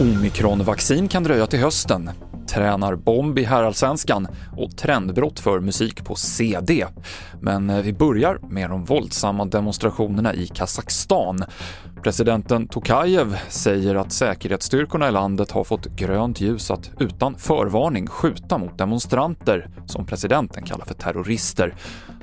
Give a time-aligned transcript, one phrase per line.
[0.00, 2.10] Omikronvaccin kan dröja till hösten
[2.54, 6.86] tränar bomb i herrallsvenskan och trendbrott för musik på CD.
[7.40, 11.44] Men eh, vi börjar med de våldsamma demonstrationerna i Kazakstan.
[12.04, 18.58] Presidenten Tokajev säger att säkerhetsstyrkorna i landet har fått grönt ljus att utan förvarning skjuta
[18.58, 21.74] mot demonstranter som presidenten kallar för terrorister.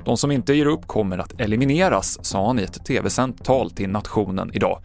[0.04, 3.88] De som inte ger upp kommer att elimineras, sa han i ett tv-sänt tal till
[3.88, 4.82] nationen idag.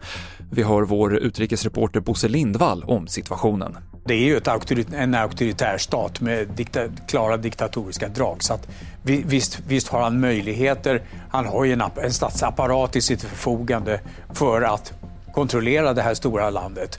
[0.50, 3.76] Vi hör vår utrikesreporter Bosse Lindvall om situationen.
[4.06, 8.42] Det är ju ett auktorit en auktoritär stat med dikta klara diktatoriska drag.
[8.42, 8.68] Så att,
[9.02, 11.02] visst, visst har han möjligheter.
[11.28, 14.00] Han har ju en, en statsapparat i sitt förfogande
[14.32, 14.92] för att
[15.34, 16.98] kontrollera det här stora landet.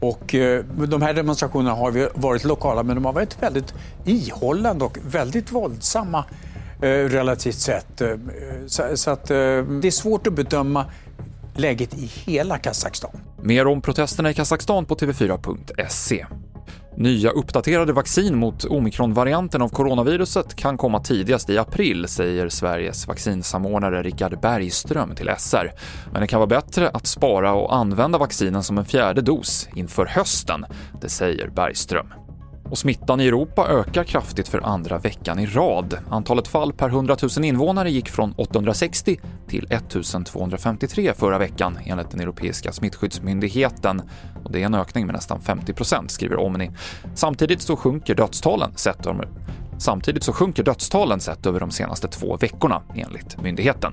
[0.00, 4.98] Och eh, de här demonstrationerna har varit lokala men de har varit väldigt ihållande och
[5.02, 6.24] väldigt våldsamma
[6.82, 8.00] eh, relativt sett.
[8.00, 8.16] Eh,
[8.66, 10.86] så, så att, eh, det är svårt att bedöma
[11.54, 13.10] läget i hela Kazakstan.
[13.42, 16.26] Mer om protesterna i Kazakstan på tv4.se.
[17.00, 24.02] Nya uppdaterade vaccin mot omikronvarianten av coronaviruset kan komma tidigast i april, säger Sveriges vaccinsamordnare
[24.02, 25.72] Richard Bergström till SR.
[26.12, 30.06] Men det kan vara bättre att spara och använda vaccinen som en fjärde dos inför
[30.06, 30.64] hösten,
[31.00, 32.27] det säger Bergström.
[32.70, 35.98] Och smittan i Europa ökar kraftigt för andra veckan i rad.
[36.10, 42.20] Antalet fall per 100 000 invånare gick från 860 till 1253 förra veckan enligt den
[42.20, 44.02] europeiska smittskyddsmyndigheten.
[44.44, 46.70] Och det är en ökning med nästan 50 procent, skriver Omni.
[47.14, 49.06] Samtidigt så sjunker dödstalen sett
[49.78, 53.92] Samtidigt så sjunker dödstalen sett över de senaste två veckorna, enligt myndigheten.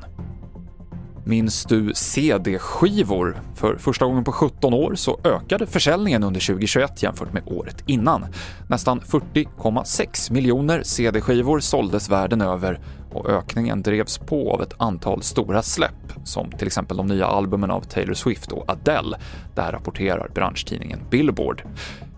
[1.28, 3.42] Minns du CD-skivor?
[3.56, 8.26] För första gången på 17 år så ökade försäljningen under 2021 jämfört med året innan.
[8.70, 12.80] Nästan 40,6 miljoner CD-skivor såldes världen över
[13.12, 17.72] och ökningen drevs på av ett antal stora släpp, som till exempel de nya albumen
[17.72, 19.18] av Taylor Swift och Adele.
[19.56, 21.64] Där rapporterar branschtidningen Billboard.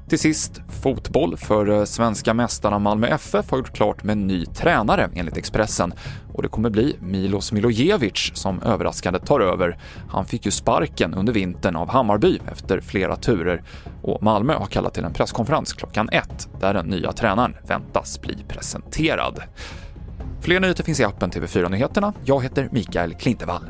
[0.09, 4.45] Till sist, fotboll, för eh, svenska mästarna Malmö FF har gjort klart med en ny
[4.45, 5.93] tränare enligt Expressen
[6.33, 9.77] och det kommer bli Milos Milojevic som överraskande tar över.
[10.09, 13.63] Han fick ju sparken under vintern av Hammarby efter flera turer
[14.01, 18.45] och Malmö har kallat till en presskonferens klockan ett där den nya tränaren väntas bli
[18.47, 19.41] presenterad.
[20.41, 22.13] Fler nyheter finns i appen TV4 Nyheterna.
[22.25, 23.63] Jag heter Mikael Klintevall.